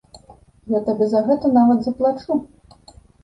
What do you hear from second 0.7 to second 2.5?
Я табе за гэта нават заплачу.